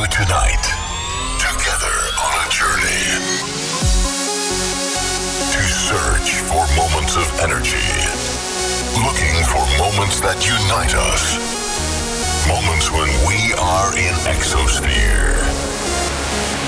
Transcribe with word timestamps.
you 0.00 0.06
tonight. 0.06 0.64
Together 1.38 1.96
on 2.22 2.34
a 2.46 2.48
journey 2.50 3.02
to 5.50 5.62
search 5.62 6.38
for 6.46 6.62
moments 6.76 7.16
of 7.16 7.26
energy. 7.40 7.88
Looking 9.02 9.34
for 9.46 9.62
moments 9.78 10.20
that 10.20 10.38
unite 10.46 10.94
us. 10.94 11.38
Moments 12.46 12.90
when 12.92 13.08
we 13.26 13.54
are 13.58 13.90
in 13.96 14.14
exosphere. 14.30 15.34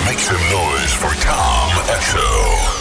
Make 0.06 0.18
some 0.18 0.42
noise 0.50 0.92
for 0.94 1.14
Tom 1.22 1.70
Exo. 1.86 2.79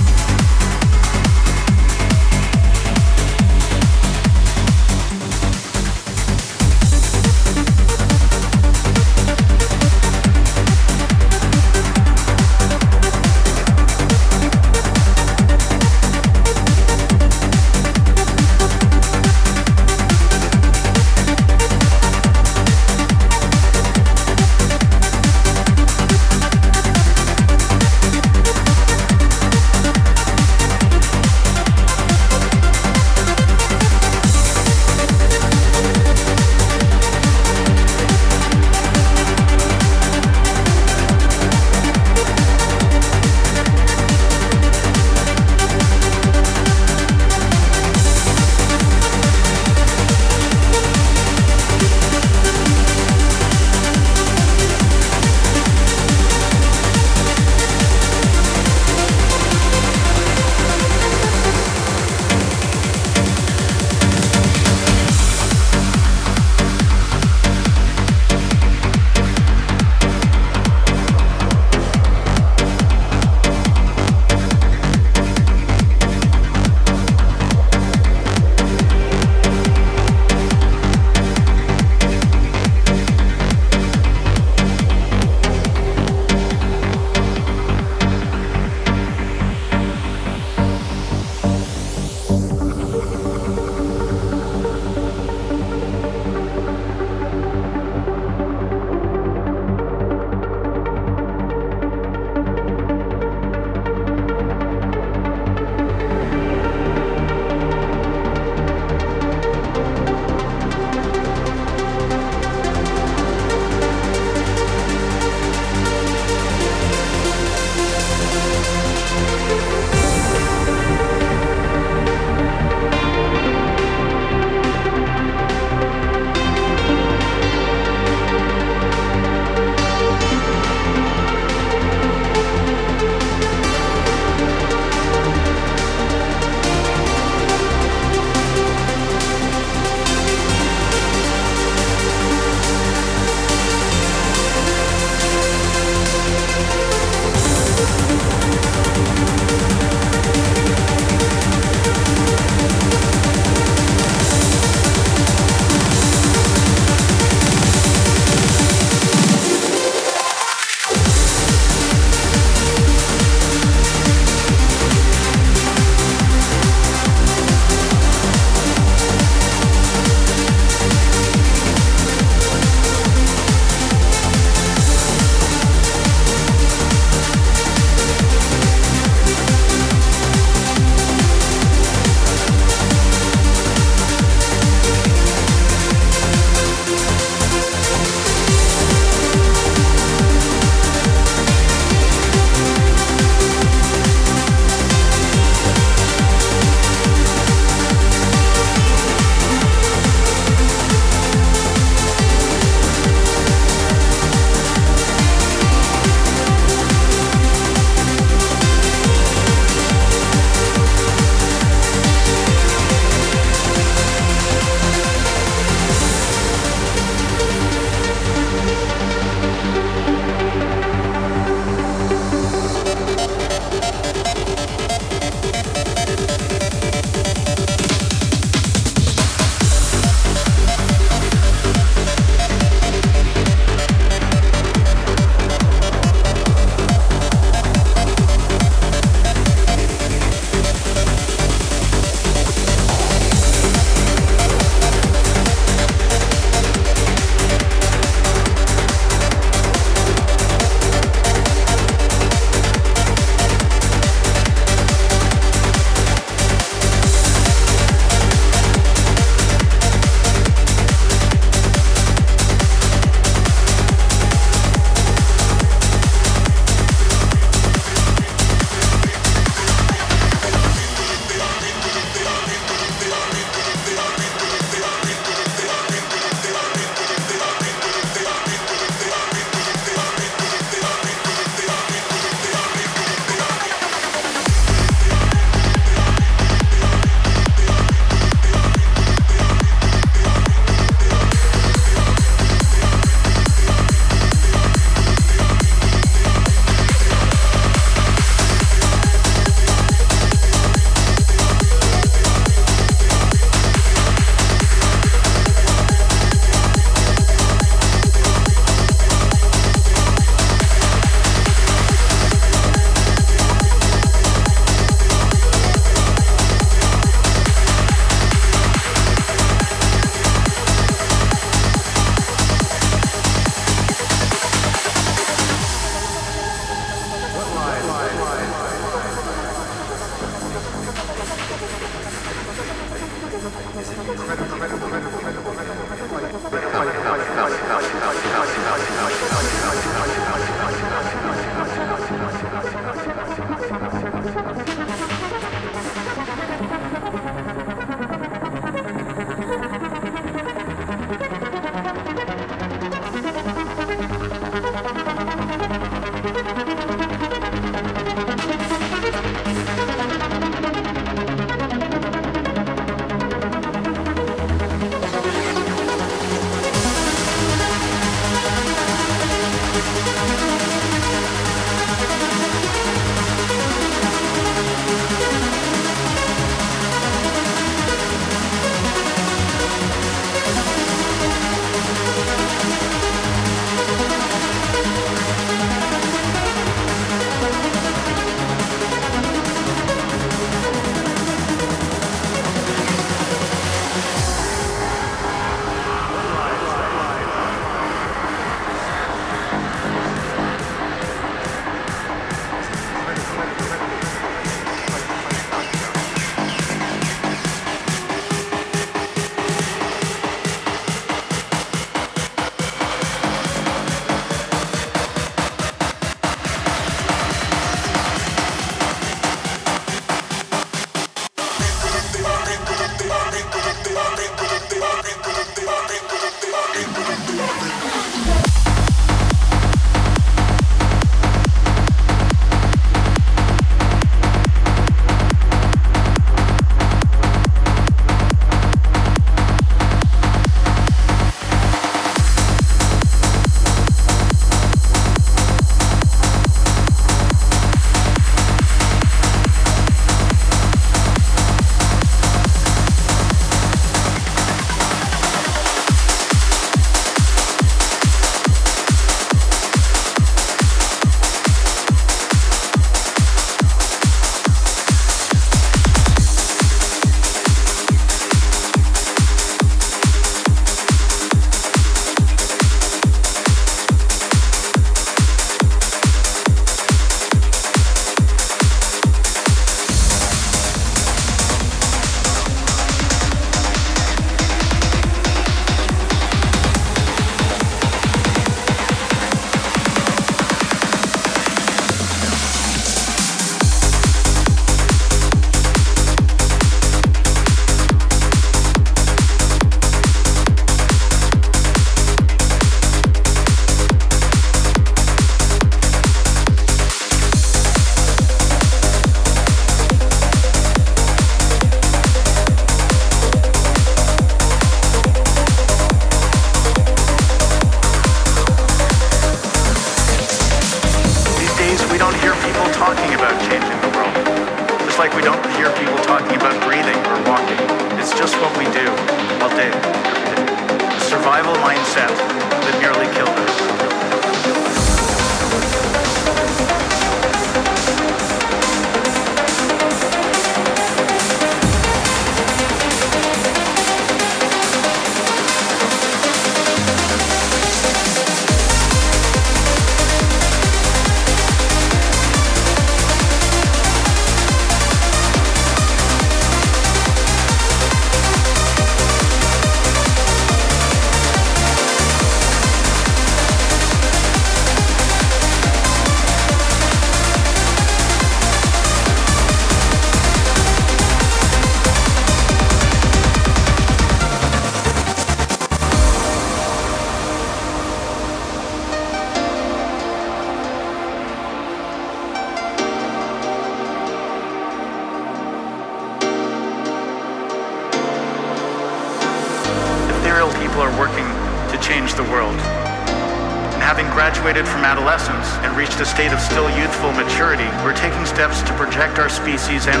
Species 599.79 600.00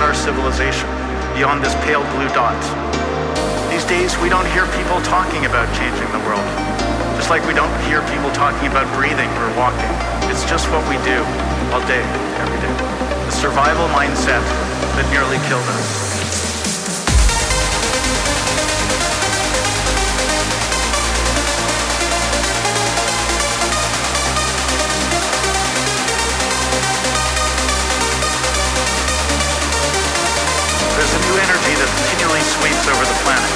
sweeps 32.61 32.85
over 32.93 33.05
the 33.07 33.19
planet. 33.23 33.53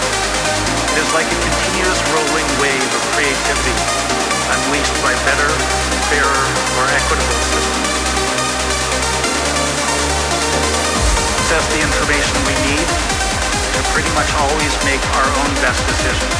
It 0.95 1.03
is 1.03 1.11
like 1.13 1.27
a 1.27 1.39
continuous 1.43 2.01
rolling 2.15 2.47
wave 2.57 2.89
of 2.95 3.01
creativity 3.13 3.77
unleashed 4.49 4.97
by 5.03 5.13
better, 5.27 5.49
fairer, 6.09 6.45
more 6.77 6.89
equitable 6.89 7.41
systems. 7.53 7.91
Possess 11.43 11.65
the 11.75 11.81
information 11.85 12.35
we 12.49 12.55
need 12.65 12.87
to 12.87 13.79
pretty 13.91 14.11
much 14.17 14.29
always 14.41 14.73
make 14.87 15.03
our 15.19 15.29
own 15.43 15.51
best 15.61 15.81
decisions. 15.85 16.37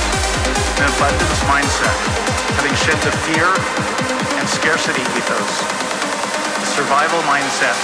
An 0.80 0.86
abundance 0.89 1.41
mindset, 1.50 1.98
having 2.58 2.76
shed 2.82 2.98
the 3.04 3.13
fear 3.30 3.50
and 4.39 4.45
scarcity 4.48 5.04
ethos, 5.17 5.54
the 6.62 6.69
survival 6.71 7.21
mindset 7.28 7.78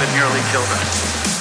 that 0.00 0.08
nearly 0.16 0.42
killed 0.50 0.70
us. 0.80 1.33